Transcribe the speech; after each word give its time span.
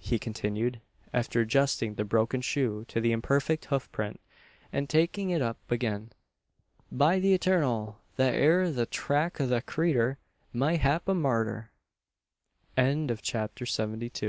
he 0.00 0.16
continued, 0.16 0.80
after 1.12 1.40
adjusting 1.40 1.94
the 1.94 2.04
broken 2.04 2.40
shoe 2.40 2.84
to 2.86 3.00
the 3.00 3.10
imperfect 3.10 3.64
hoof 3.64 3.90
print, 3.90 4.20
and 4.72 4.88
taking 4.88 5.30
it 5.30 5.42
up 5.42 5.58
again. 5.72 6.08
"By 6.92 7.18
the 7.18 7.34
eturnal! 7.36 7.96
that 8.14 8.32
ere's 8.32 8.76
the 8.76 8.86
track 8.86 9.40
o' 9.40 9.52
a 9.52 9.60
creetur 9.60 10.18
mayhap 10.52 11.08
a 11.08 11.14
murderer!" 11.14 11.72
CHAPTER 12.76 13.66
SEVENTY 13.66 14.10
THREE. 14.10 14.16